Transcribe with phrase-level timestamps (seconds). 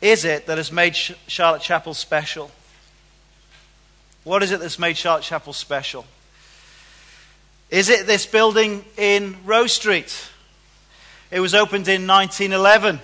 [0.00, 2.50] is it that has made Charlotte Chapel special?
[4.24, 6.06] What is it that's made Charlotte Chapel special?
[7.70, 10.30] Is it this building in Rose Street?
[11.30, 13.00] It was opened in 1911.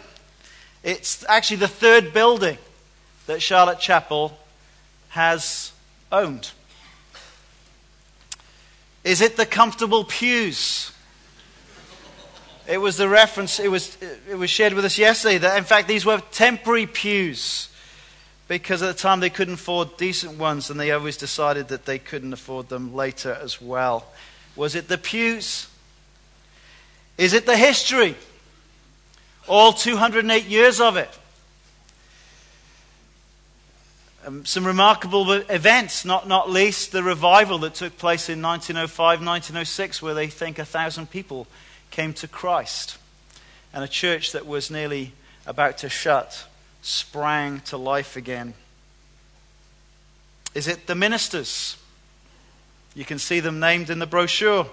[0.83, 2.59] It's actually the third building
[3.27, 4.39] that Charlotte Chapel
[5.11, 5.73] has
[6.11, 6.51] owned.
[9.03, 10.94] Is it the comfortable pews?
[12.67, 13.97] It was the reference, it was,
[14.29, 17.69] it was shared with us yesterday that, in fact, these were temporary pews
[18.49, 21.99] because at the time they couldn't afford decent ones and they always decided that they
[21.99, 24.07] couldn't afford them later as well.
[24.57, 25.69] Was it the pews?
[27.19, 28.17] Is it the history?
[29.47, 31.11] All 208 years of it.
[34.27, 40.01] Um, some remarkable events, not, not least the revival that took place in 1905 1906,
[40.01, 41.47] where they think a thousand people
[41.95, 42.99] came to Christ.
[43.73, 45.13] And a church that was nearly
[45.47, 46.47] about to shut
[46.83, 48.55] sprang to life again.
[50.55, 51.77] Is it the ministers?
[52.95, 54.67] You can see them named in the brochure.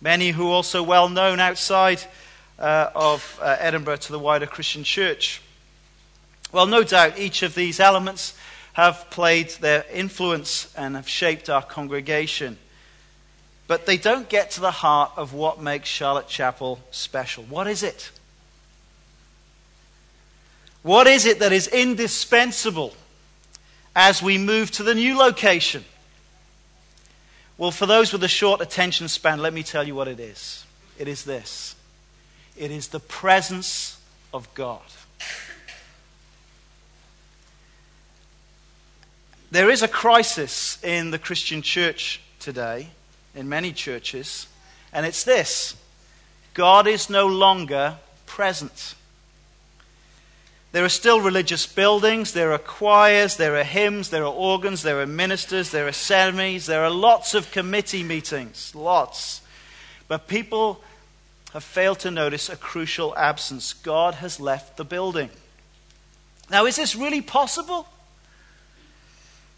[0.00, 2.02] Many who are also well known outside
[2.58, 5.42] uh, of uh, Edinburgh to the wider Christian church.
[6.52, 8.36] Well, no doubt each of these elements
[8.74, 12.58] have played their influence and have shaped our congregation.
[13.66, 17.44] But they don't get to the heart of what makes Charlotte Chapel special.
[17.44, 18.10] What is it?
[20.82, 22.94] What is it that is indispensable
[23.94, 25.84] as we move to the new location?
[27.56, 30.66] Well, for those with a short attention span, let me tell you what it is.
[30.98, 31.76] It is this
[32.56, 33.98] it is the presence
[34.34, 34.82] of God.
[39.50, 42.88] There is a crisis in the Christian church today,
[43.34, 44.46] in many churches,
[44.92, 45.76] and it's this
[46.54, 48.94] God is no longer present.
[50.72, 55.00] There are still religious buildings, there are choirs, there are hymns, there are organs, there
[55.00, 59.42] are ministers, there are ceremonies, there are lots of committee meetings, lots.
[60.08, 60.82] But people
[61.52, 63.74] have failed to notice a crucial absence.
[63.74, 65.28] God has left the building.
[66.50, 67.86] Now, is this really possible?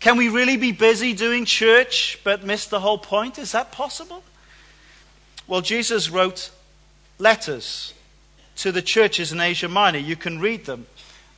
[0.04, 3.38] Can we really be busy doing church but miss the whole point?
[3.38, 4.22] Is that possible?
[5.46, 6.50] Well, Jesus wrote
[7.18, 7.94] letters
[8.56, 10.00] to the churches in Asia Minor.
[10.00, 10.86] You can read them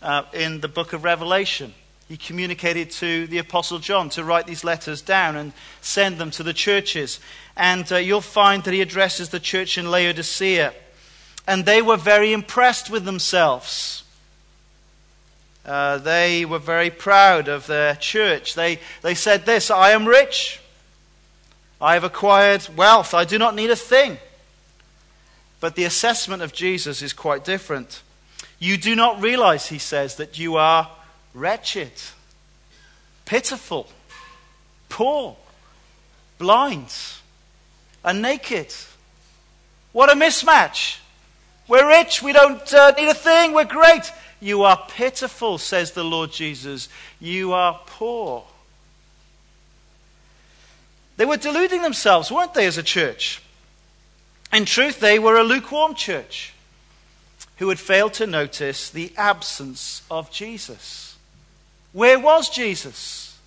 [0.03, 1.75] uh, in the book of Revelation.
[2.09, 6.43] He communicated to the Apostle John to write these letters down and send them to
[6.43, 7.21] the churches.
[7.57, 10.75] And uh, you'll find that he addresses the church in Laodicea.
[11.47, 14.03] And they were very impressed with themselves.
[15.67, 18.55] Uh, they were very proud of their church.
[18.55, 20.61] They, they said this I am rich.
[21.81, 23.13] I have acquired wealth.
[23.13, 24.19] I do not need a thing.
[25.61, 28.03] But the assessment of Jesus is quite different.
[28.59, 30.89] You do not realize, he says, that you are
[31.35, 31.93] wretched,
[33.25, 33.89] pitiful,
[34.89, 35.37] poor,
[36.39, 36.95] blind,
[38.05, 38.73] and naked.
[39.93, 40.99] What a mismatch.
[41.69, 42.23] We're rich.
[42.23, 43.53] We don't uh, need a thing.
[43.53, 44.13] We're great.
[44.41, 46.89] You are pitiful, says the Lord Jesus.
[47.21, 48.45] You are poor.
[51.17, 53.41] They were deluding themselves, weren't they, as a church?
[54.53, 56.53] In truth, they were a lukewarm church
[57.57, 61.17] who had failed to notice the absence of Jesus.
[61.93, 63.39] Where was Jesus?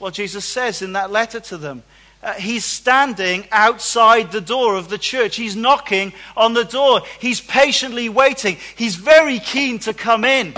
[0.00, 1.84] Well, Jesus says in that letter to them,
[2.22, 5.36] uh, he's standing outside the door of the church.
[5.36, 7.00] He's knocking on the door.
[7.18, 8.58] He's patiently waiting.
[8.76, 10.54] He's very keen to come in.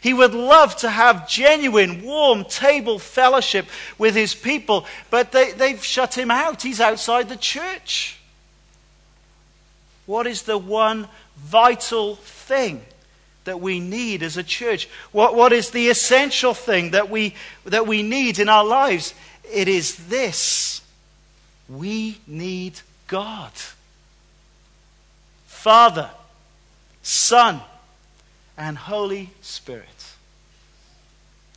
[0.00, 3.66] He would love to have genuine, warm table fellowship
[3.98, 6.62] with his people, but they, they've shut him out.
[6.62, 8.20] He's outside the church.
[10.04, 12.82] What is the one vital thing
[13.42, 14.88] that we need as a church?
[15.10, 19.12] What, what is the essential thing that we, that we need in our lives?
[19.52, 20.82] It is this
[21.68, 23.52] we need God.
[25.46, 26.10] Father,
[27.02, 27.60] Son,
[28.56, 30.14] and Holy Spirit.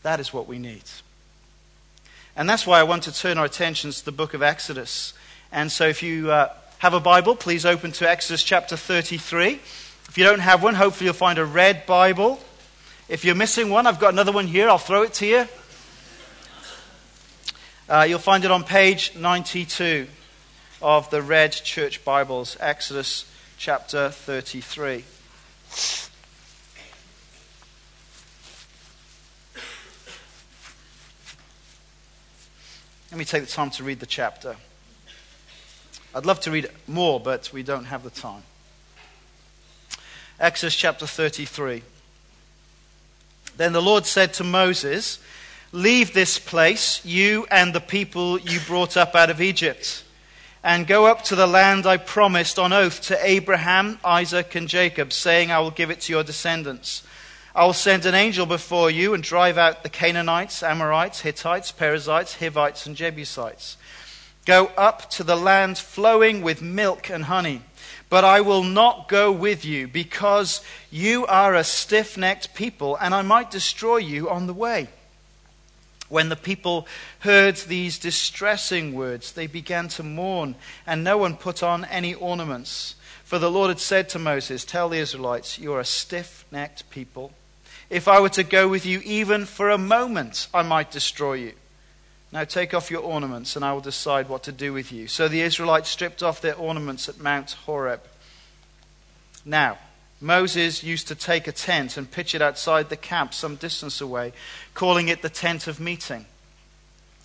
[0.02, 0.84] That is what we need.
[2.36, 5.14] And that's why I want to turn our attentions to the book of Exodus.
[5.52, 9.60] And so if you uh, have a Bible, please open to Exodus chapter 33.
[10.08, 12.40] If you don't have one, hopefully you'll find a red Bible.
[13.10, 14.70] If you're missing one, I've got another one here.
[14.70, 15.48] I'll throw it to you.
[17.90, 20.06] Uh, you'll find it on page 92
[20.80, 23.26] of the Red Church Bibles, Exodus
[23.58, 25.04] chapter 33.
[33.10, 34.56] Let me take the time to read the chapter.
[36.14, 38.44] I'd love to read more, but we don't have the time.
[40.40, 41.82] Exodus chapter 33.
[43.58, 45.18] Then the Lord said to Moses,
[45.72, 50.04] Leave this place, you and the people you brought up out of Egypt,
[50.64, 55.14] and go up to the land I promised on oath to Abraham, Isaac, and Jacob,
[55.14, 57.04] saying, I will give it to your descendants.
[57.54, 62.40] I will send an angel before you and drive out the Canaanites, Amorites, Hittites, Perizzites,
[62.40, 63.78] Hivites, and Jebusites.
[64.46, 67.62] Go up to the land flowing with milk and honey.
[68.10, 73.14] But I will not go with you, because you are a stiff necked people, and
[73.14, 74.90] I might destroy you on the way.
[76.10, 76.88] When the people
[77.20, 82.96] heard these distressing words, they began to mourn, and no one put on any ornaments.
[83.24, 86.90] For the Lord had said to Moses, Tell the Israelites, You are a stiff necked
[86.90, 87.32] people.
[87.90, 91.54] If I were to go with you even for a moment, I might destroy you.
[92.32, 95.08] Now take off your ornaments, and I will decide what to do with you.
[95.08, 98.02] So the Israelites stripped off their ornaments at Mount Horeb.
[99.46, 99.78] Now,
[100.22, 104.34] Moses used to take a tent and pitch it outside the camp some distance away,
[104.74, 106.26] calling it the tent of meeting.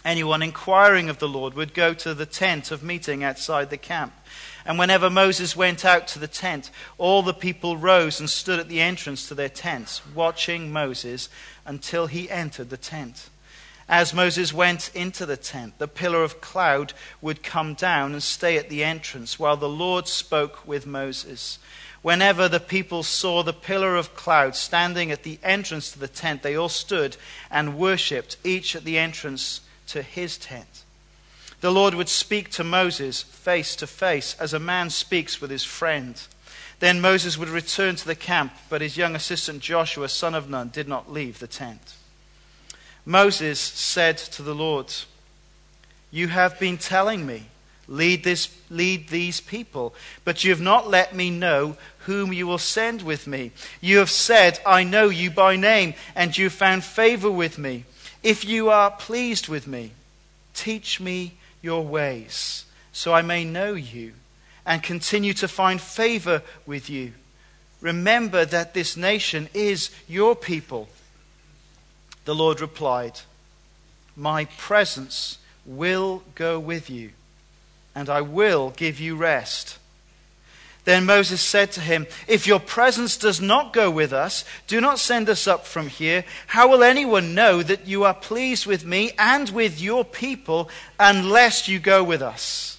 [0.05, 4.12] Anyone inquiring of the Lord would go to the tent of meeting outside the camp.
[4.67, 8.69] And whenever Moses went out to the tent, all the people rose and stood at
[8.69, 11.31] the entrance to their tents, watching Moses
[11.64, 13.31] until he entered the tent.
[13.88, 18.56] As Moses went into the tent, the pillar of cloud would come down and stay
[18.56, 21.58] at the entrance while the Lord spoke with Moses.
[22.05, 26.43] Whenever the people saw the pillar of cloud standing at the entrance to the tent,
[26.43, 27.17] they all stood
[27.51, 30.85] and worshipped, each at the entrance to his tent.
[31.62, 35.65] The Lord would speak to Moses face to face as a man speaks with his
[35.65, 36.21] friend.
[36.79, 40.69] Then Moses would return to the camp, but his young assistant Joshua, son of Nun,
[40.69, 41.95] did not leave the tent.
[43.06, 44.93] Moses said to the Lord,
[46.11, 47.47] You have been telling me,
[47.88, 49.94] lead, this, lead these people,
[50.25, 53.50] but you have not let me know whom you will send with me.
[53.81, 57.84] You have said, I know you by name, and you found favor with me.
[58.22, 59.92] If you are pleased with me,
[60.54, 64.12] teach me your ways, so I may know you
[64.66, 67.12] and continue to find favor with you.
[67.81, 70.88] Remember that this nation is your people
[72.25, 73.20] the Lord replied,
[74.16, 77.10] My presence will go with you,
[77.94, 79.79] and I will give you rest.
[80.85, 84.99] Then Moses said to him, If your presence does not go with us, do not
[84.99, 86.25] send us up from here.
[86.49, 90.69] How will anyone know that you are pleased with me and with your people
[91.00, 92.79] unless you go with us?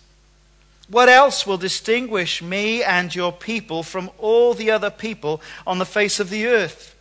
[0.88, 5.86] What else will distinguish me and your people from all the other people on the
[5.86, 6.96] face of the earth?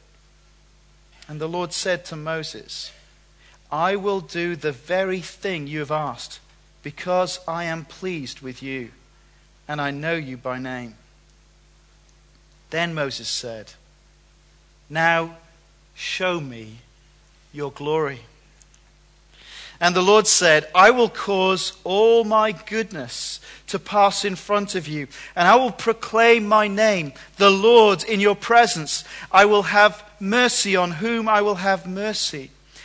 [1.29, 2.93] And the Lord said to Moses,
[3.71, 6.41] I will do the very thing you have asked,
[6.85, 8.91] because I am pleased with you,
[9.67, 10.95] and I know you by name.
[12.71, 13.73] Then Moses said,
[14.89, 15.39] Now
[15.95, 16.77] show me
[17.53, 18.21] your glory.
[19.81, 24.87] And the Lord said, I will cause all my goodness to pass in front of
[24.87, 29.05] you, and I will proclaim my name, the Lord, in your presence.
[29.33, 32.51] I will have mercy on whom I will have mercy,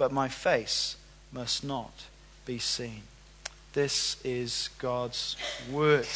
[0.00, 0.96] but my face
[1.30, 2.06] must not
[2.46, 3.02] be seen.
[3.74, 5.36] This is God's
[5.70, 6.08] word.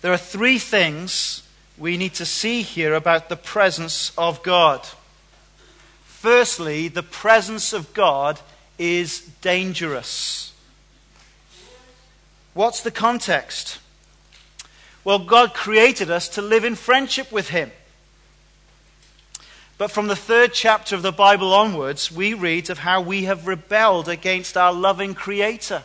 [0.00, 1.46] There are three things
[1.76, 4.80] we need to see here about the presence of God.
[6.06, 8.40] Firstly, the presence of God
[8.78, 10.54] is dangerous.
[12.54, 13.78] What's the context?
[15.04, 17.72] Well, God created us to live in friendship with Him.
[19.76, 23.48] But from the third chapter of the Bible onwards, we read of how we have
[23.48, 25.82] rebelled against our loving Creator.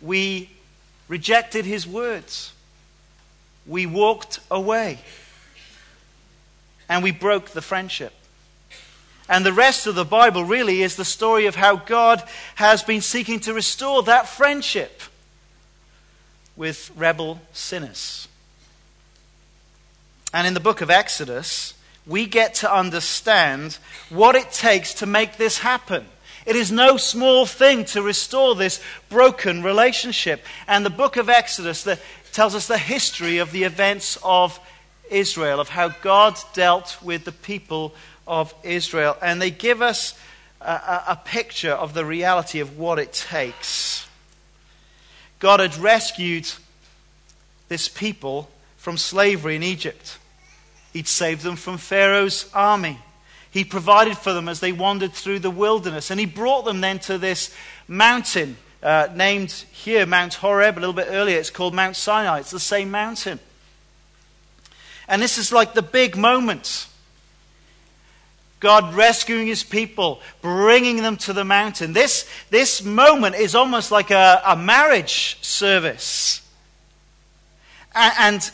[0.00, 0.50] We
[1.08, 2.52] rejected His words.
[3.66, 5.00] We walked away.
[6.88, 8.12] And we broke the friendship.
[9.28, 12.22] And the rest of the Bible really is the story of how God
[12.54, 15.02] has been seeking to restore that friendship
[16.56, 18.28] with rebel sinners.
[20.32, 21.74] And in the book of Exodus,
[22.08, 26.06] we get to understand what it takes to make this happen.
[26.46, 30.42] It is no small thing to restore this broken relationship.
[30.66, 32.00] And the book of Exodus that
[32.32, 34.58] tells us the history of the events of
[35.10, 37.94] Israel, of how God dealt with the people
[38.26, 39.16] of Israel.
[39.20, 40.18] And they give us
[40.62, 44.08] a, a, a picture of the reality of what it takes.
[45.38, 46.50] God had rescued
[47.68, 48.48] this people
[48.78, 50.18] from slavery in Egypt.
[50.92, 52.98] He'd saved them from Pharaoh's army.
[53.50, 56.10] He provided for them as they wandered through the wilderness.
[56.10, 57.54] And he brought them then to this
[57.86, 60.78] mountain uh, named here Mount Horeb.
[60.78, 62.40] A little bit earlier, it's called Mount Sinai.
[62.40, 63.40] It's the same mountain.
[65.08, 66.86] And this is like the big moment.
[68.60, 71.92] God rescuing his people, bringing them to the mountain.
[71.92, 76.42] This, this moment is almost like a, a marriage service.
[77.94, 78.50] And, and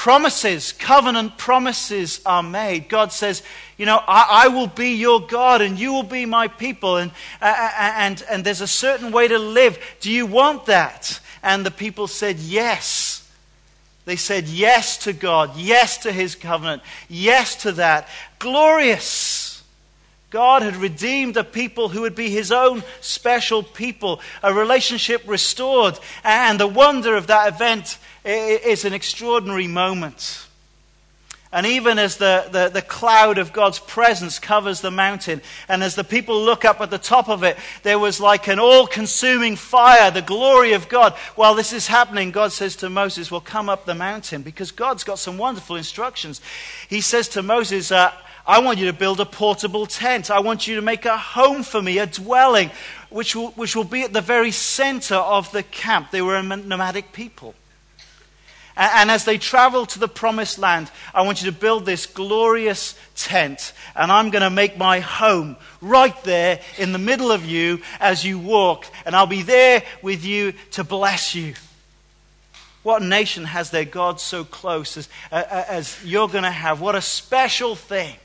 [0.00, 2.88] promises, covenant promises are made.
[2.88, 3.42] God says,
[3.76, 6.96] You know, I, I, will be your God and you will be my people.
[6.96, 7.10] And,
[7.42, 9.78] uh, uh, uh, and, and there's a certain way to live.
[10.00, 11.20] Do you want that?
[11.42, 13.30] And the people said, Yes.
[14.06, 18.08] They said yes to God, yes to his covenant, yes to that.
[18.38, 19.62] Glorious.
[20.30, 25.98] God had redeemed a people who would be his own special people, a relationship restored.
[26.24, 30.46] And the wonder of that event is an extraordinary moment.
[31.52, 35.96] And even as the, the, the, cloud of God's presence covers the mountain, and as
[35.96, 39.56] the people look up at the top of it, there was like an all consuming
[39.56, 41.14] fire, the glory of God.
[41.34, 45.02] While this is happening, God says to Moses, Well, come up the mountain, because God's
[45.02, 46.40] got some wonderful instructions.
[46.88, 48.12] He says to Moses, uh,
[48.46, 50.30] I want you to build a portable tent.
[50.30, 52.70] I want you to make a home for me, a dwelling,
[53.08, 56.12] which will, which will be at the very center of the camp.
[56.12, 57.56] They were a nomadic people.
[58.76, 62.98] And as they travel to the promised land, I want you to build this glorious
[63.16, 63.72] tent.
[63.94, 68.24] And I'm going to make my home right there in the middle of you as
[68.24, 68.86] you walk.
[69.04, 71.54] And I'll be there with you to bless you.
[72.82, 76.80] What nation has their God so close as, as you're going to have?
[76.80, 78.16] What a special thing.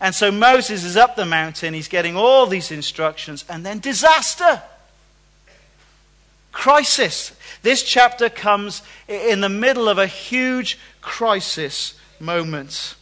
[0.00, 1.74] And so Moses is up the mountain.
[1.74, 3.44] He's getting all these instructions.
[3.48, 4.62] And then disaster
[6.58, 7.30] crisis.
[7.62, 12.96] This chapter comes in the middle of a huge crisis moment.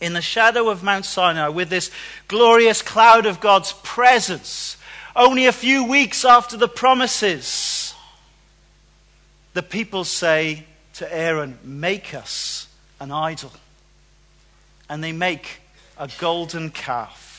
[0.00, 1.92] In the shadow of Mount Sinai, with this
[2.26, 4.76] glorious cloud of God's presence,
[5.14, 7.94] only a few weeks after the promises,
[9.54, 10.64] the people say
[10.94, 12.66] to Aaron, Make us
[12.98, 13.52] an idol.
[14.88, 15.60] And they make
[15.96, 17.29] a golden calf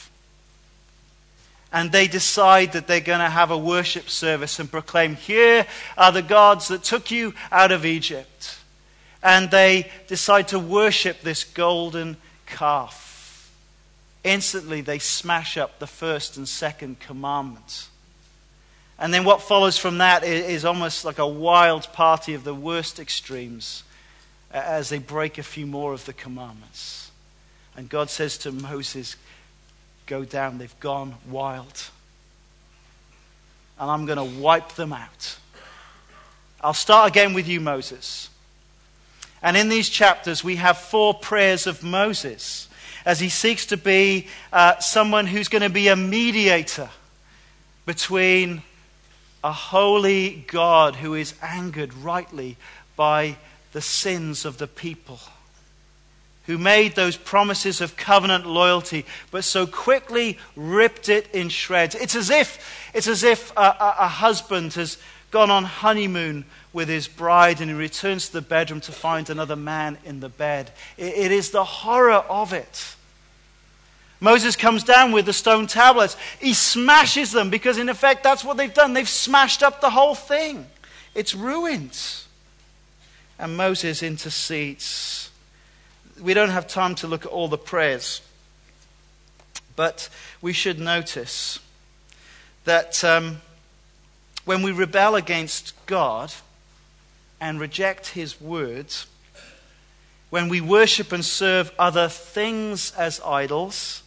[1.73, 5.65] and they decide that they're going to have a worship service and proclaim, Here
[5.97, 8.57] are the gods that took you out of Egypt.
[9.23, 13.51] And they decide to worship this golden calf.
[14.23, 17.89] Instantly, they smash up the first and second commandments.
[18.99, 22.99] And then what follows from that is almost like a wild party of the worst
[22.99, 23.83] extremes
[24.51, 27.11] as they break a few more of the commandments.
[27.75, 29.15] And God says to Moses,
[30.11, 30.57] go down.
[30.57, 31.85] They've gone wild.
[33.79, 35.37] And I'm going to wipe them out.
[36.59, 38.29] I'll start again with you, Moses.
[39.41, 42.67] And in these chapters, we have four prayers of Moses
[43.05, 46.89] as he seeks to be uh, someone who's going to be a mediator
[47.85, 48.63] between
[49.45, 52.57] a holy God who is angered rightly
[52.97, 53.37] by
[53.71, 55.21] the sins of the people
[56.51, 61.95] who made those promises of covenant loyalty, but so quickly ripped it in shreds.
[61.95, 64.97] It's as if, it's as if a, a, a husband has
[65.31, 66.43] gone on honeymoon
[66.73, 70.27] with his bride and he returns to the bedroom to find another man in the
[70.27, 70.71] bed.
[70.97, 72.95] it, it is the horror of it.
[74.19, 76.17] Moses comes down with the stone tablets.
[76.41, 78.91] He smashes them because, in effect, that's what they've done.
[78.91, 80.67] They've smashed up the whole thing.
[81.15, 81.97] It's ruined.
[83.39, 85.30] And Moses intercedes
[86.21, 88.21] we don't have time to look at all the prayers,
[89.75, 90.07] but
[90.41, 91.59] we should notice
[92.65, 93.41] that um,
[94.45, 96.31] when we rebel against God
[97.39, 99.07] and reject His words,
[100.29, 104.03] when we worship and serve other things as idols,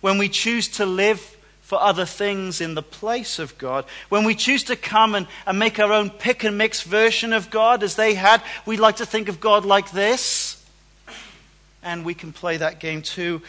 [0.00, 4.34] when we choose to live for other things in the place of God, when we
[4.34, 7.94] choose to come and, and make our own pick and mix version of God as
[7.94, 10.41] they had, we'd like to think of God like this
[11.82, 13.42] and we can play that game too.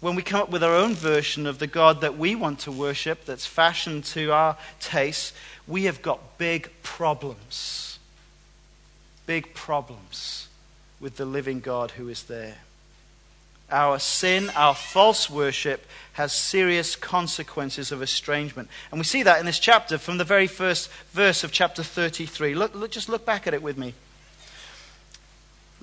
[0.00, 2.72] When we come up with our own version of the God that we want to
[2.72, 5.32] worship, that's fashioned to our tastes,
[5.66, 7.98] we have got big problems.
[9.26, 10.48] Big problems
[11.00, 12.56] with the living God who is there.
[13.70, 18.68] Our sin, our false worship, has serious consequences of estrangement.
[18.90, 22.54] And we see that in this chapter from the very first verse of chapter 33.
[22.54, 23.94] Look, look, just look back at it with me.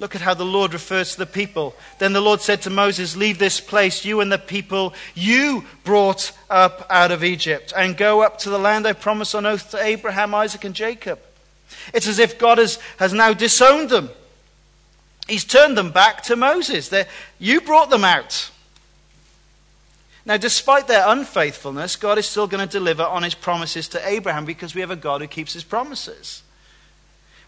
[0.01, 1.75] Look at how the Lord refers to the people.
[1.99, 6.31] Then the Lord said to Moses, Leave this place, you and the people you brought
[6.49, 9.77] up out of Egypt, and go up to the land I promised on oath to
[9.79, 11.19] Abraham, Isaac, and Jacob.
[11.93, 14.09] It's as if God has, has now disowned them.
[15.27, 16.89] He's turned them back to Moses.
[16.89, 18.49] They're, you brought them out.
[20.25, 24.45] Now, despite their unfaithfulness, God is still going to deliver on his promises to Abraham
[24.45, 26.41] because we have a God who keeps his promises.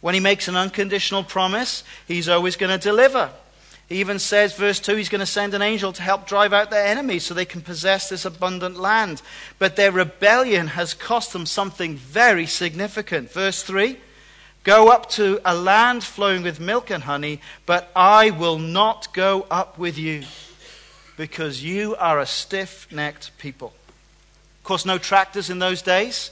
[0.04, 3.30] When he makes an unconditional promise, he's always going to deliver.
[3.88, 6.70] He even says, verse 2, he's going to send an angel to help drive out
[6.70, 9.22] their enemies so they can possess this abundant land.
[9.60, 13.32] But their rebellion has cost them something very significant.
[13.32, 13.98] Verse 3
[14.66, 19.48] Go up to a land flowing with milk and honey, but I will not go
[19.50, 20.24] up with you
[21.16, 23.72] because you are a stiff necked people.
[24.58, 26.30] Of course, no tractors in those days.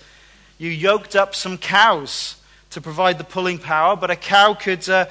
[0.58, 2.36] You yoked up some cows
[2.72, 5.06] to provide the pulling power, but a cow could, uh,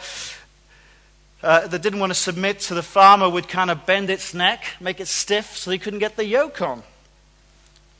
[1.42, 4.64] uh, that didn't want to submit to the farmer would kind of bend its neck,
[4.80, 6.82] make it stiff, so he couldn't get the yoke on.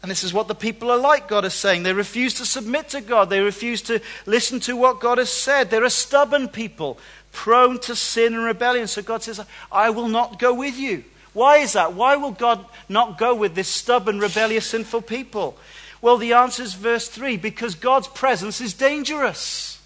[0.03, 1.83] And this is what the people are like, God is saying.
[1.83, 3.29] They refuse to submit to God.
[3.29, 5.71] They refuse to listen to what God has said.
[5.71, 6.99] They're a stubborn people,
[7.33, 8.87] prone to sin and rebellion.
[8.87, 11.05] So God says, I will not go with you.
[11.35, 11.93] Why is that?
[11.93, 15.59] Why will God not go with this stubborn, rebellious, sinful people?
[16.03, 19.81] Well, the answer is verse 3 because God's presence is dangerous.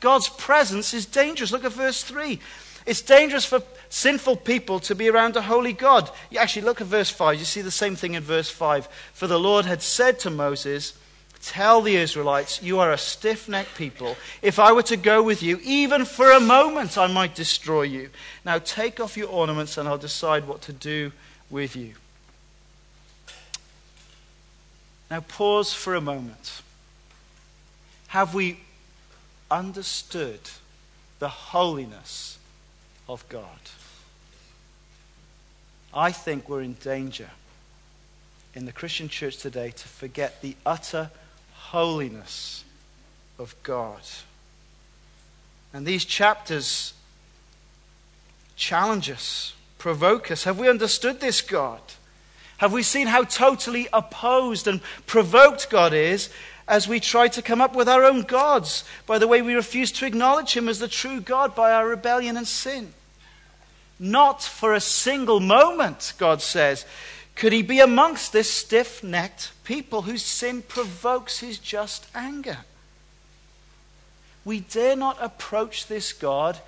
[0.00, 1.50] God's presence is dangerous.
[1.50, 2.38] Look at verse 3.
[2.86, 6.10] It's dangerous for sinful people to be around a holy God.
[6.30, 7.38] You actually look at verse 5.
[7.38, 8.86] You see the same thing in verse 5.
[9.14, 10.98] For the Lord had said to Moses,
[11.40, 14.16] Tell the Israelites, you are a stiff necked people.
[14.40, 18.08] If I were to go with you, even for a moment, I might destroy you.
[18.46, 21.12] Now take off your ornaments, and I'll decide what to do
[21.50, 21.94] with you.
[25.10, 26.62] Now, pause for a moment.
[28.08, 28.60] Have we
[29.50, 30.40] understood
[31.18, 32.38] the holiness
[33.08, 33.60] of God?
[35.92, 37.30] I think we're in danger
[38.54, 41.10] in the Christian church today to forget the utter
[41.52, 42.64] holiness
[43.38, 44.02] of God.
[45.72, 46.94] And these chapters
[48.56, 50.44] challenge us, provoke us.
[50.44, 51.80] Have we understood this God?
[52.64, 56.30] Have we seen how totally opposed and provoked God is
[56.66, 59.92] as we try to come up with our own gods by the way we refuse
[59.92, 62.94] to acknowledge Him as the true God by our rebellion and sin?
[63.98, 66.86] Not for a single moment, God says,
[67.34, 72.60] could He be amongst this stiff necked people whose sin provokes His just anger.
[74.42, 76.58] We dare not approach this God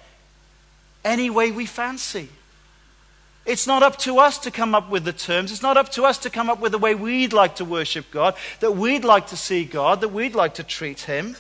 [1.03, 2.29] any way we fancy.
[3.47, 5.53] It's not up to us to come up with the terms.
[5.53, 8.11] It's not up to us to come up with the way we'd like to worship
[8.11, 11.37] God, that we'd like to see God, that we'd like to treat Him.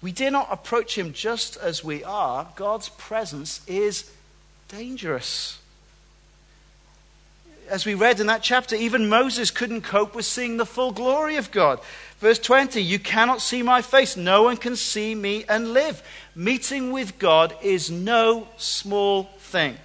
[0.00, 2.48] We dare not approach Him just as we are.
[2.56, 4.10] God's presence is
[4.68, 5.58] dangerous.
[7.68, 11.36] As we read in that chapter, even Moses couldn't cope with seeing the full glory
[11.36, 11.78] of God.
[12.18, 14.16] Verse 20, you cannot see my face.
[14.16, 16.02] No one can see me and live.
[16.34, 19.76] Meeting with God is no small thing.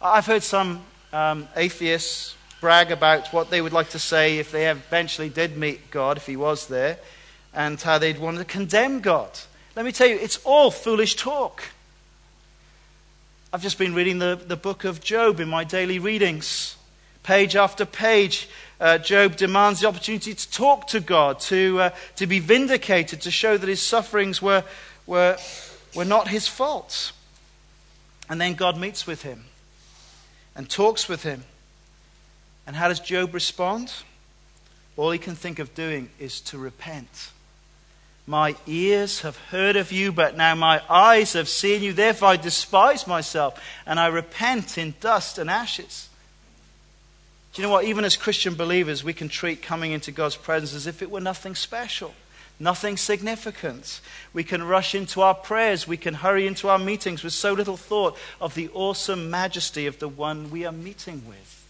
[0.00, 4.68] I've heard some um, atheists brag about what they would like to say if they
[4.68, 6.98] eventually did meet God, if he was there,
[7.54, 9.30] and how they'd want to condemn God.
[9.74, 11.62] Let me tell you, it's all foolish talk.
[13.54, 16.76] I've just been reading the, the book of Job in my daily readings.
[17.22, 22.26] Page after page, uh, Job demands the opportunity to talk to God, to, uh, to
[22.26, 24.62] be vindicated, to show that his sufferings were,
[25.06, 25.38] were,
[25.94, 27.12] were not his fault.
[28.28, 29.46] And then God meets with him
[30.56, 31.44] and talks with him.
[32.66, 33.92] And how does Job respond?
[34.96, 37.30] All he can think of doing is to repent.
[38.26, 41.92] My ears have heard of you, but now my eyes have seen you.
[41.92, 46.08] Therefore I despise myself, and I repent in dust and ashes.
[47.52, 47.84] Do you know what?
[47.84, 51.20] Even as Christian believers, we can treat coming into God's presence as if it were
[51.20, 52.14] nothing special
[52.58, 54.00] nothing significant.
[54.32, 55.86] We can rush into our prayers.
[55.86, 59.98] We can hurry into our meetings with so little thought of the awesome majesty of
[59.98, 61.64] the one we are meeting with.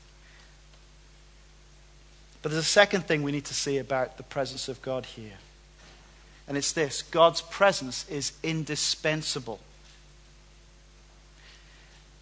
[2.42, 5.38] But there's a second thing we need to see about the presence of God here.
[6.48, 9.58] And it's this God's presence is indispensable.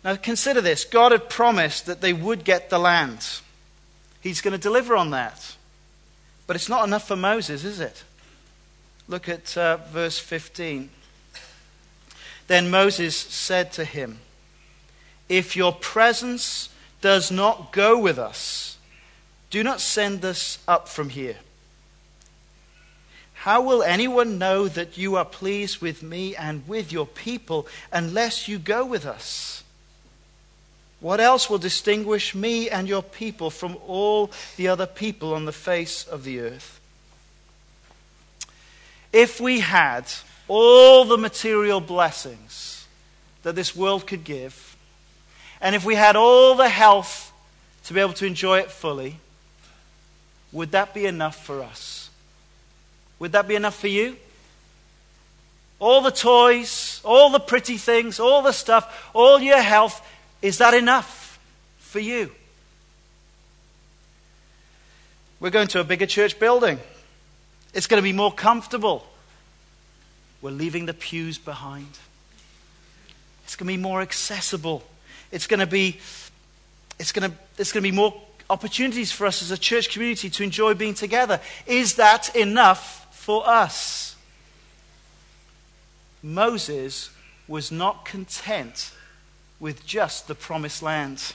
[0.02, 3.40] Now consider this God had promised that they would get the land,
[4.20, 5.56] He's going to deliver on that.
[6.46, 8.04] But it's not enough for Moses, is it?
[9.06, 10.90] Look at uh, verse 15.
[12.46, 14.18] Then Moses said to him,
[15.28, 18.78] If your presence does not go with us,
[19.50, 21.36] do not send us up from here.
[23.34, 28.48] How will anyone know that you are pleased with me and with your people unless
[28.48, 29.62] you go with us?
[31.00, 35.52] What else will distinguish me and your people from all the other people on the
[35.52, 36.80] face of the earth?
[39.14, 40.12] If we had
[40.48, 42.84] all the material blessings
[43.44, 44.76] that this world could give,
[45.60, 47.32] and if we had all the health
[47.84, 49.20] to be able to enjoy it fully,
[50.50, 52.10] would that be enough for us?
[53.20, 54.16] Would that be enough for you?
[55.78, 60.04] All the toys, all the pretty things, all the stuff, all your health,
[60.42, 61.38] is that enough
[61.78, 62.32] for you?
[65.38, 66.80] We're going to a bigger church building.
[67.74, 69.04] It's going to be more comfortable.
[70.40, 71.98] We're leaving the pews behind.
[73.44, 74.84] It's going to be more accessible.
[75.32, 75.98] It's going to be,
[76.98, 78.14] it's going to, there's going to be more
[78.48, 81.40] opportunities for us as a church community to enjoy being together.
[81.66, 84.16] Is that enough for us?
[86.22, 87.10] Moses
[87.48, 88.92] was not content
[89.60, 91.34] with just the promised land.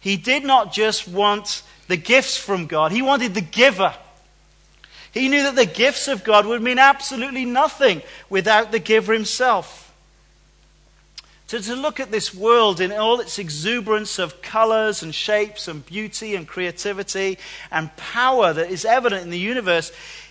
[0.00, 3.94] He did not just want the gifts from God, he wanted the giver.
[5.16, 9.94] He knew that the gifts of God would mean absolutely nothing without the giver himself.
[11.48, 15.86] To, to look at this world in all its exuberance of colors and shapes and
[15.86, 17.38] beauty and creativity
[17.70, 19.90] and power that is evident in the universe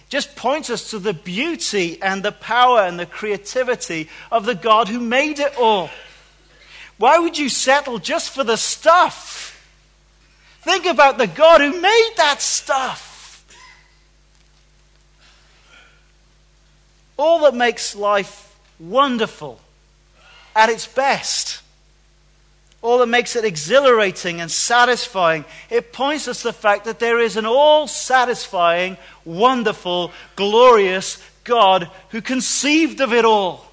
[0.09, 4.87] just points us to the beauty and the power and the creativity of the God
[4.87, 5.89] who made it all.
[6.97, 9.67] Why would you settle just for the stuff?
[10.61, 13.14] Think about the God who made that stuff.
[17.17, 19.59] All that makes life wonderful
[20.55, 21.61] at its best.
[22.81, 25.45] All that makes it exhilarating and satisfying.
[25.69, 31.89] It points us to the fact that there is an all satisfying, wonderful, glorious God
[32.09, 33.65] who conceived of it all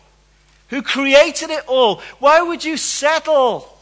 [0.73, 2.01] who created it all.
[2.19, 3.79] Why would you settle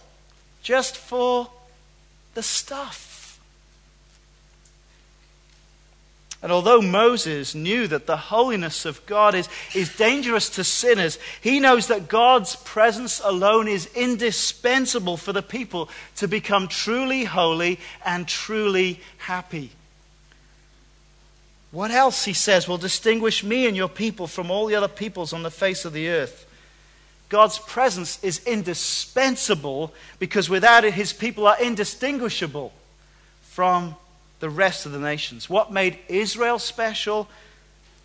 [0.60, 1.48] just for
[2.34, 3.09] the stuff?
[6.42, 11.60] And although Moses knew that the holiness of God is, is dangerous to sinners, he
[11.60, 18.26] knows that God's presence alone is indispensable for the people to become truly holy and
[18.26, 19.72] truly happy.
[21.72, 25.34] What else, he says, will distinguish me and your people from all the other peoples
[25.34, 26.46] on the face of the earth?
[27.28, 32.72] God's presence is indispensable because without it, his people are indistinguishable
[33.42, 33.94] from
[34.40, 35.48] the rest of the nations.
[35.48, 37.28] What made Israel special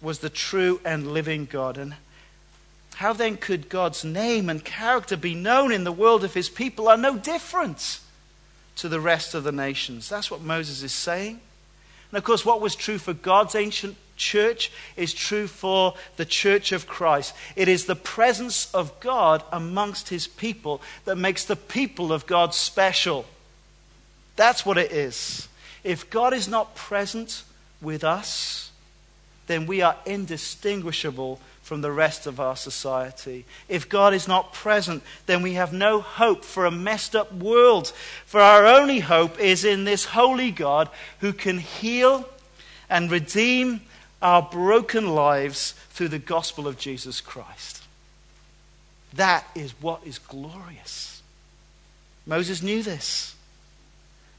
[0.01, 1.77] was the true and living God.
[1.77, 1.95] And
[2.95, 6.87] how then could God's name and character be known in the world if his people
[6.87, 7.99] are no different
[8.77, 10.07] to the rest of the nations?
[10.07, 11.39] That's what Moses is saying.
[12.11, 16.71] And of course, what was true for God's ancient church is true for the church
[16.71, 17.33] of Christ.
[17.55, 22.53] It is the presence of God amongst his people that makes the people of God
[22.53, 23.25] special.
[24.35, 25.47] That's what it is.
[25.85, 27.43] If God is not present
[27.79, 28.71] with us,
[29.45, 33.45] then we are indistinguishable from the rest of our society.
[33.69, 37.93] If God is not present, then we have no hope for a messed up world.
[38.25, 42.27] For our only hope is in this holy God who can heal
[42.89, 43.81] and redeem
[44.23, 47.83] our broken lives through the gospel of Jesus Christ.
[49.13, 51.21] That is what is glorious.
[52.25, 53.34] Moses knew this.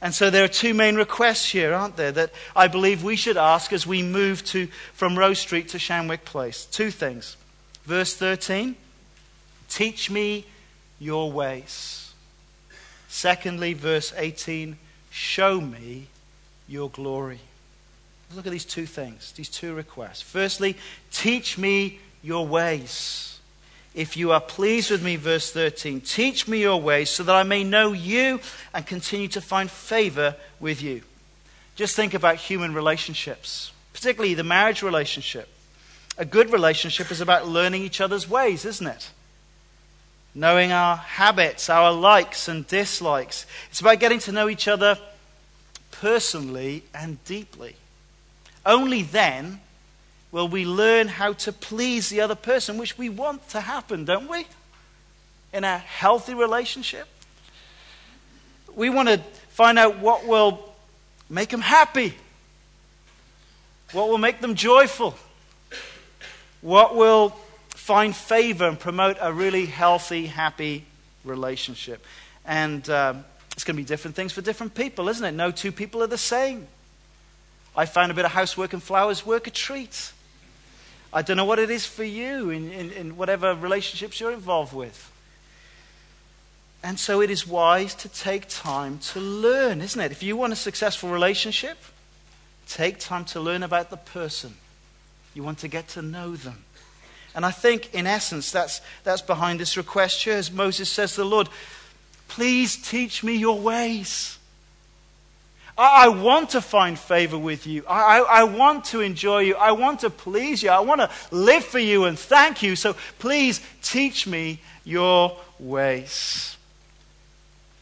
[0.01, 3.37] And so there are two main requests here, aren't there, that I believe we should
[3.37, 6.67] ask as we move to, from Rose Street to Shandwick Place.
[6.67, 7.37] Two things.
[7.85, 8.77] Verse 13
[9.69, 10.47] Teach me
[10.99, 12.13] your ways.
[13.09, 14.77] Secondly, verse 18
[15.11, 16.09] Show me
[16.69, 17.41] your glory.
[18.35, 20.21] Look at these two things, these two requests.
[20.21, 20.77] Firstly,
[21.11, 23.36] teach me your ways.
[23.97, 27.45] If you are pleased with me, verse 13, teach me your ways so that I
[27.45, 28.41] may know you
[28.75, 31.01] and continue to find favor with you.
[31.77, 35.49] Just think about human relationships, particularly the marriage relationship.
[36.19, 39.11] A good relationship is about learning each other's ways, isn't it?
[40.35, 43.47] Knowing our habits, our likes and dislikes.
[43.71, 44.99] It's about getting to know each other
[45.91, 47.77] personally and deeply.
[48.67, 49.63] Only then
[50.37, 54.29] will we learn how to please the other person, which we want to happen, don't
[54.29, 54.45] we?
[55.55, 57.09] In a healthy relationship.
[58.75, 59.17] We want to
[59.49, 60.75] find out what will
[61.31, 62.15] make them happy,
[63.93, 65.15] what will make them joyful,
[66.61, 67.31] what will
[67.71, 70.85] find favor and promote a really healthy, happy
[71.25, 72.05] relationship.
[72.45, 75.33] And um, it's going to be different things for different people, isn't it?
[75.33, 76.67] No two people are the same.
[77.75, 80.13] I found a bit of housework and flowers work a treat.
[81.17, 84.75] I don't know what it is for you in, in, in whatever relationships you're involved
[84.75, 85.11] with.
[86.83, 90.13] And so it is wise to take time to learn, isn't it?
[90.13, 91.79] If you want a successful relationship,
[92.69, 94.57] take time to learn about the person.
[95.33, 96.65] You want to get to know them.
[97.35, 100.35] And I think, in essence, that's, that's behind this request here.
[100.35, 101.49] As Moses says to the Lord,
[102.29, 104.36] Please teach me your ways.
[105.79, 107.85] I, I want to find favor with you.
[107.89, 109.57] I, I, I want to enjoy you.
[109.57, 110.71] I want to please you.
[110.71, 112.77] I want to live for you and thank you.
[112.77, 116.57] So please teach me your ways.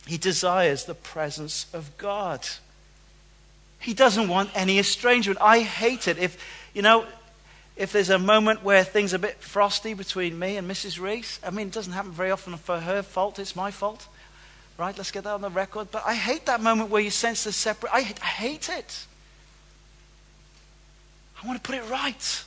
[0.07, 2.46] He desires the presence of God.
[3.78, 5.38] He doesn't want any estrangement.
[5.40, 6.18] I hate it.
[6.18, 6.42] If,
[6.74, 7.07] you know,
[7.76, 11.00] if there's a moment where things are a bit frosty between me and Mrs.
[11.00, 14.07] Reese, I mean, it doesn't happen very often for her fault, it's my fault.
[14.77, 14.97] Right?
[14.97, 15.91] Let's get that on the record.
[15.91, 17.93] But I hate that moment where you sense the separate.
[17.93, 19.07] I, I hate it.
[21.43, 22.45] I want to put it right.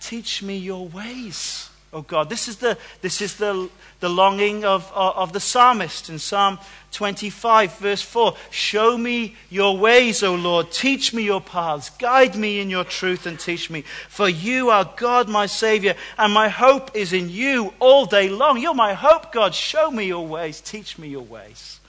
[0.00, 1.67] Teach me your ways.
[1.90, 3.70] Oh God, this is the, this is the,
[4.00, 6.58] the longing of, of, of, the psalmist in Psalm
[6.92, 8.36] 25, verse 4.
[8.50, 10.70] Show me your ways, O Lord.
[10.70, 11.88] Teach me your paths.
[11.88, 13.84] Guide me in your truth and teach me.
[14.10, 18.58] For you are God, my Savior, and my hope is in you all day long.
[18.58, 19.54] You're my hope, God.
[19.54, 20.60] Show me your ways.
[20.60, 21.80] Teach me your ways.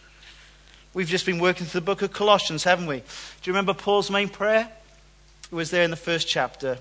[0.94, 3.00] We've just been working through the book of Colossians, haven't we?
[3.00, 3.04] Do
[3.44, 4.72] you remember Paul's main prayer?
[5.52, 6.78] It was there in the first chapter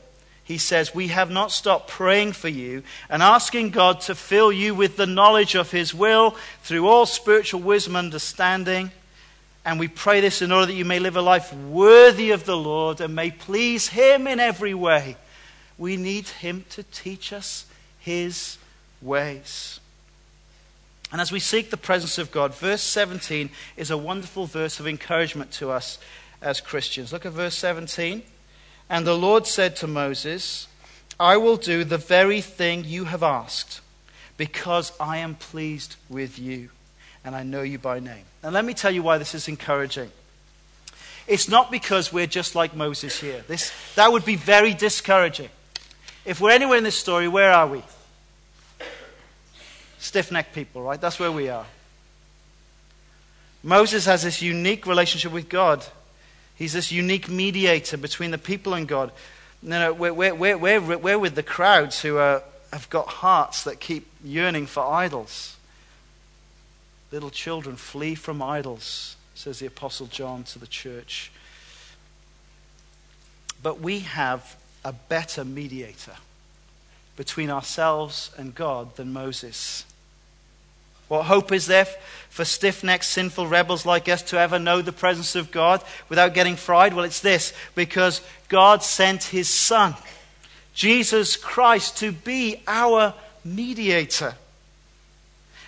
[0.49, 4.75] he says, We have not stopped praying for you and asking God to fill you
[4.75, 8.91] with the knowledge of his will through all spiritual wisdom and understanding.
[9.67, 12.57] And we pray this in order that you may live a life worthy of the
[12.57, 15.19] Lord and may please him in every way.
[15.77, 17.67] We need him to teach us
[17.99, 18.57] his
[19.03, 19.81] ways.
[21.13, 24.87] And as we seek the presence of God, verse 17 is a wonderful verse of
[24.87, 25.99] encouragement to us
[26.41, 27.13] as Christians.
[27.13, 28.23] Look at verse 17.
[28.91, 30.67] And the Lord said to Moses,
[31.21, 33.81] I will do the very thing you have asked,
[34.37, 36.71] because I am pleased with you,
[37.25, 38.25] and I know you by name.
[38.43, 40.11] And let me tell you why this is encouraging.
[41.27, 43.45] It's not because we're just like Moses here.
[43.49, 45.51] This, that would be very discouraging.
[46.25, 47.83] If we're anywhere in this story, where are we?
[49.99, 51.01] Stiff necked people, right?
[51.01, 51.67] That's where we are.
[53.63, 55.85] Moses has this unique relationship with God.
[56.59, 59.13] He's this unique mediator between the people and God.
[59.63, 62.43] No, no, we're, we're, we're, we're with the crowds who are,
[62.73, 65.57] have got hearts that keep yearning for idols.
[67.13, 71.31] Little children, flee from idols, says the Apostle John to the church.
[73.63, 76.17] But we have a better mediator
[77.17, 79.85] between ourselves and God than Moses.
[81.09, 81.87] What hope is there
[82.29, 86.35] for stiff necked, sinful rebels like us to ever know the presence of God without
[86.35, 86.95] getting fried?
[86.95, 89.95] Well, it's this because God sent his Son,
[90.75, 94.35] Jesus Christ, to be our mediator.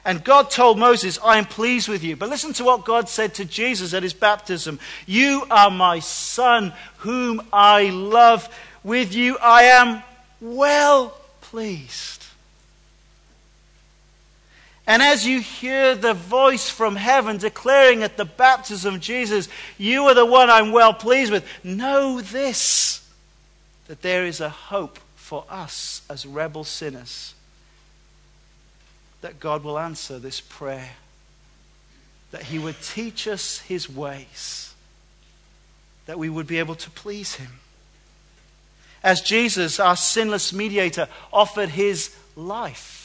[0.04, 2.16] And God told Moses, I am pleased with you.
[2.16, 6.72] But listen to what God said to Jesus at his baptism You are my Son,
[6.98, 8.48] whom I love.
[8.82, 10.02] With you I am
[10.40, 12.19] well pleased.
[14.90, 19.48] And as you hear the voice from heaven declaring at the baptism of Jesus,
[19.78, 23.08] You are the one I'm well pleased with, know this
[23.86, 27.34] that there is a hope for us as rebel sinners.
[29.20, 30.90] That God will answer this prayer,
[32.32, 34.74] that He would teach us His ways,
[36.06, 37.60] that we would be able to please Him.
[39.04, 42.99] As Jesus, our sinless mediator, offered His life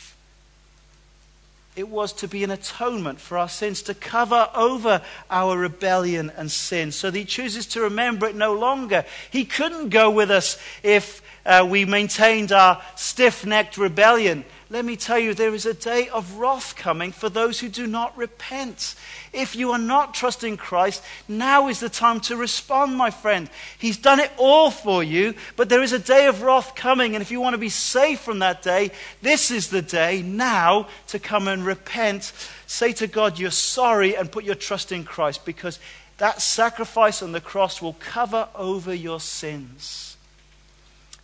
[1.75, 6.49] it was to be an atonement for our sins, to cover over our rebellion and
[6.49, 9.05] sin, so that He chooses to remember it no longer.
[9.29, 14.45] He couldn't go with us if uh, we maintained our stiff necked rebellion.
[14.71, 17.85] Let me tell you, there is a day of wrath coming for those who do
[17.85, 18.95] not repent.
[19.31, 23.47] If you are not trusting Christ, now is the time to respond, my friend.
[23.77, 27.13] He's done it all for you, but there is a day of wrath coming.
[27.13, 28.89] And if you want to be safe from that day,
[29.21, 32.33] this is the day now to come and repent.
[32.65, 35.77] Say to God, You're sorry, and put your trust in Christ because
[36.17, 40.14] that sacrifice on the cross will cover over your sins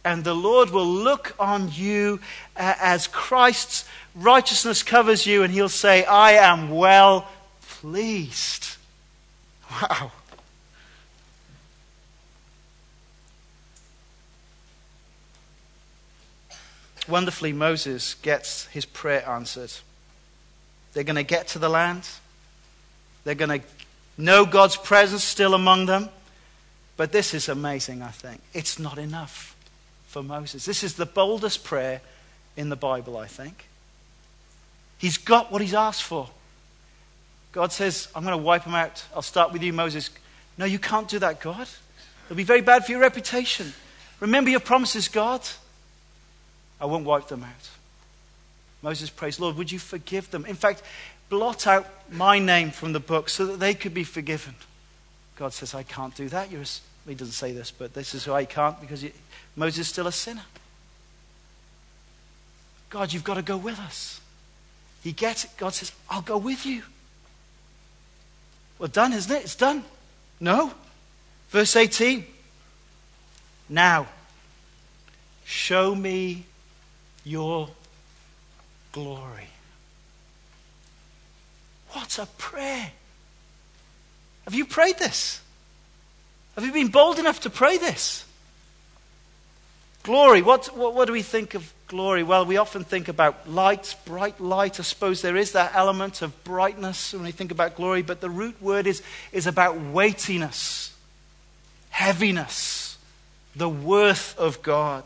[0.04, 2.20] and the Lord will look on you
[2.56, 3.86] uh, as Christ's
[4.16, 7.28] righteousness covers you, and he'll say, I am well
[7.62, 8.78] pleased.
[9.72, 10.12] Wow.
[17.08, 19.72] Wonderfully, Moses gets his prayer answered.
[20.94, 22.08] They're going to get to the land.
[23.24, 23.66] They're going to
[24.18, 26.10] know God's presence still among them.
[26.98, 28.42] But this is amazing, I think.
[28.54, 29.51] It's not enough.
[30.12, 30.65] For Moses.
[30.65, 32.02] This is the boldest prayer
[32.58, 33.65] in the Bible, I think.
[34.97, 36.30] He's got what he's asked for.
[37.54, 39.06] God says, I'm going to wipe him out.
[39.15, 40.10] I'll start with you, Moses.
[40.58, 41.67] No, you can't do that, God.
[42.26, 43.74] It'll be very bad for your reputation.
[44.19, 45.41] Remember your promises, God.
[46.80, 47.69] I won't wipe them out.
[48.82, 50.45] Moses prays, Lord, would you forgive them?
[50.45, 50.84] In fact,
[51.30, 54.56] blot out my name from the book so that they could be forgiven.
[55.38, 56.52] God says, I can't do that.
[56.52, 56.65] You're
[57.08, 59.12] he doesn't say this, but this is why he can't because he,
[59.56, 60.44] Moses is still a sinner.
[62.90, 64.22] God, you've got to go with us.
[65.04, 65.52] He gets it.
[65.58, 66.84] God says, I'll go with you.
[68.78, 69.44] Well, done, isn't it?
[69.44, 69.84] It's done.
[70.40, 70.74] No.
[71.50, 72.26] Verse 18.
[73.70, 74.08] Now,
[75.46, 76.46] show me
[77.24, 77.70] your
[78.92, 79.48] glory.
[81.92, 82.92] What a prayer.
[84.46, 85.42] Have you prayed this?
[86.56, 88.26] Have you been bold enough to pray this?
[90.04, 90.42] Glory.
[90.42, 92.24] What, what, what, do we think of glory?
[92.24, 94.80] Well, we often think about light, bright light.
[94.80, 98.30] I suppose there is that element of brightness when we think about glory, but the
[98.30, 100.96] root word is, is about weightiness,
[101.92, 102.98] heaviness,
[103.56, 105.04] the worth of God.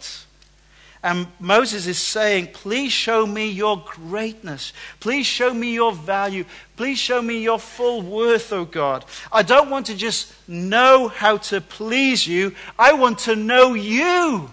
[1.06, 4.74] And Moses is saying, Please show me your greatness.
[5.00, 6.46] Please show me your value.
[6.78, 9.06] Please show me your full worth, O oh God.
[9.32, 14.50] I don't want to just know how to please you, I want to know you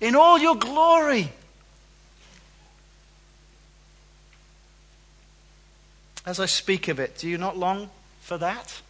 [0.00, 1.30] in all your glory.
[6.26, 7.88] As I speak of it, do you not long
[8.20, 8.82] for that?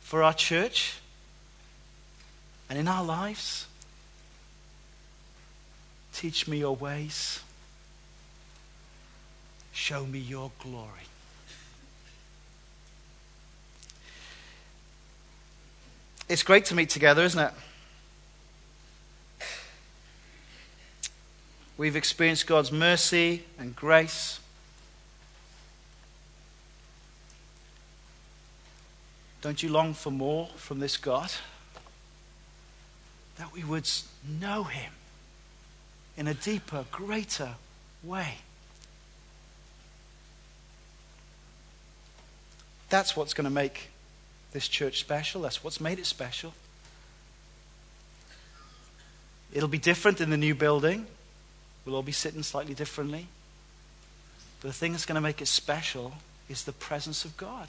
[0.00, 0.96] For our church
[2.68, 3.68] and in our lives?
[6.16, 7.40] Teach me your ways.
[9.74, 10.88] Show me your glory.
[16.26, 17.52] It's great to meet together, isn't it?
[21.76, 24.40] We've experienced God's mercy and grace.
[29.42, 31.30] Don't you long for more from this God?
[33.36, 33.86] That we would
[34.26, 34.92] know Him
[36.16, 37.54] in a deeper, greater
[38.02, 38.38] way.
[42.88, 43.90] That's what's going to make
[44.52, 45.42] this church special.
[45.42, 46.54] That's what's made it special.
[49.52, 51.06] It'll be different in the new building.
[51.84, 53.26] We'll all be sitting slightly differently.
[54.60, 56.14] But the thing that's going to make it special
[56.48, 57.68] is the presence of God.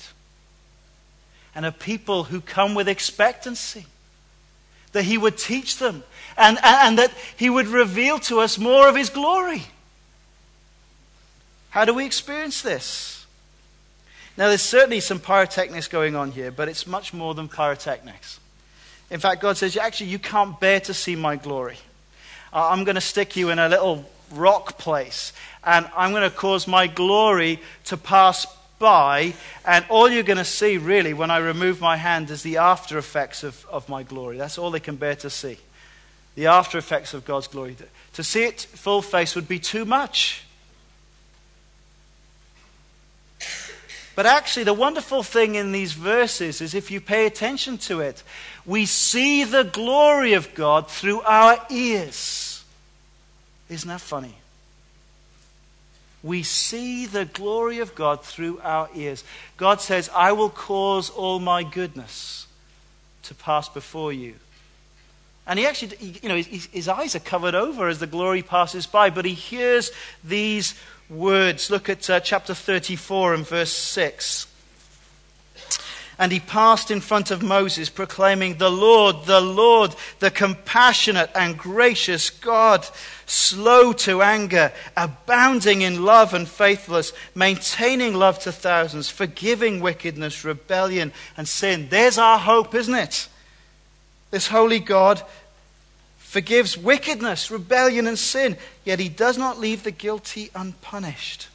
[1.55, 3.85] And a people who come with expectancy
[4.91, 6.03] that He would teach them
[6.37, 9.63] and, and that He would reveal to us more of His glory.
[11.69, 13.25] How do we experience this?
[14.37, 18.39] Now, there's certainly some pyrotechnics going on here, but it's much more than pyrotechnics.
[19.09, 21.77] In fact, God says, actually, you can't bear to see my glory.
[22.53, 26.67] I'm going to stick you in a little rock place, and I'm going to cause
[26.67, 28.45] my glory to pass
[28.79, 29.33] by,
[29.65, 32.97] and all you're going to see, really, when I remove my hand, is the after
[32.97, 34.37] effects of, of my glory.
[34.37, 35.57] That's all they can bear to see.
[36.35, 37.75] The after effects of God's glory.
[38.13, 40.43] To see it full face would be too much.
[44.15, 48.23] But actually, the wonderful thing in these verses is if you pay attention to it,
[48.65, 52.63] we see the glory of God through our ears.
[53.69, 54.33] Isn't that funny?
[56.23, 59.23] We see the glory of God through our ears.
[59.55, 62.47] God says, I will cause all my goodness
[63.23, 64.35] to pass before you.
[65.45, 68.85] And he actually, you know, his, his, eyes are covered over as the glory passes
[68.85, 70.75] by, but he hears these
[71.09, 71.69] words.
[71.69, 74.47] Look at uh, chapter 34 and verse 6.
[76.19, 81.57] And he passed in front of Moses, proclaiming, The Lord, the Lord, the compassionate and
[81.57, 82.87] gracious God,
[83.27, 91.13] slow to anger, abounding in love and faithfulness, maintaining love to thousands, forgiving wickedness, rebellion,
[91.37, 91.87] and sin.
[91.89, 93.27] There's our hope, isn't it?
[94.31, 95.21] This holy God
[96.17, 101.47] forgives wickedness, rebellion, and sin, yet he does not leave the guilty unpunished.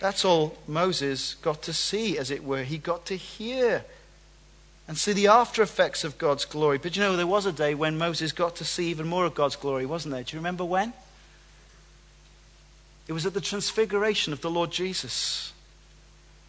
[0.00, 2.62] That's all Moses got to see, as it were.
[2.62, 3.84] He got to hear
[4.86, 6.78] and see the after effects of God's glory.
[6.78, 9.34] But you know, there was a day when Moses got to see even more of
[9.34, 10.22] God's glory, wasn't there?
[10.22, 10.92] Do you remember when?
[13.06, 15.52] It was at the transfiguration of the Lord Jesus.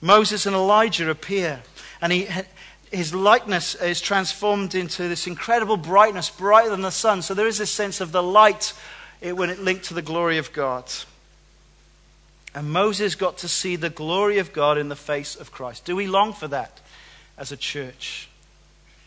[0.02, 1.62] Moses and Elijah appear,
[2.02, 2.28] and he,
[2.91, 7.22] his likeness is transformed into this incredible brightness, brighter than the sun.
[7.22, 8.74] So there is this sense of the light
[9.22, 10.89] when it linked to the glory of God.
[12.54, 15.86] And Moses got to see the glory of God in the face of Christ.
[15.86, 16.80] Do we long for that
[17.38, 18.30] as a church?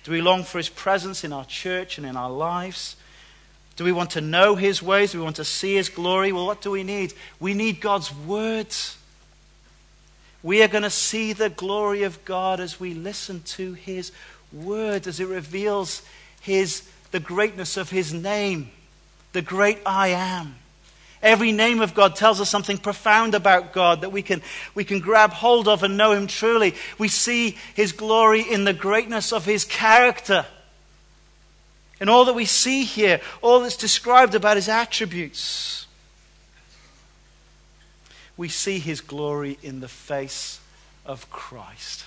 [0.05, 2.97] Do we long for his presence in our church and in our lives?
[3.77, 5.13] Do we want to know his ways?
[5.13, 6.33] Do we want to see his glory?
[6.33, 7.15] Well, what do we need?
[7.41, 8.97] We need God's words.
[10.43, 14.13] We are going to see the glory of God as we listen to his
[14.53, 16.03] word, as it reveals
[16.41, 16.83] his,
[17.13, 18.71] the greatness of his name,
[19.33, 20.57] the great I am.
[21.23, 24.43] Every name of God tells us something profound about God that we can,
[24.75, 26.75] we can grab hold of and know Him truly.
[26.99, 30.45] We see His glory in the greatness of His character.
[32.01, 35.87] And all that we see here, all that's described about His attributes.
[38.37, 40.59] We see His glory in the face
[41.07, 42.05] of Christ.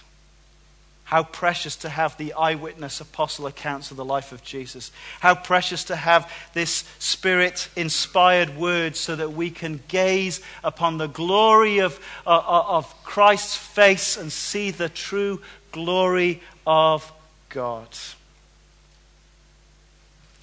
[1.06, 4.92] How precious to have the eyewitness apostle accounts of the life of Jesus.
[5.20, 11.08] How precious to have this spirit inspired word so that we can gaze upon the
[11.08, 15.42] glory of, uh, uh, of Christ's face and see the true
[15.72, 17.12] glory of
[17.50, 17.88] God.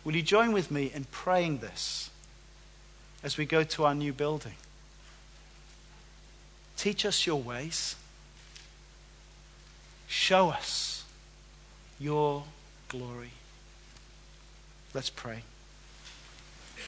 [0.05, 2.11] Will you join with me in praying this
[3.25, 4.55] as we go to our new building?
[6.77, 7.97] Teach us your ways.
[10.13, 11.05] Show us
[11.99, 12.43] your
[12.89, 13.31] glory.
[14.93, 15.43] Let's pray.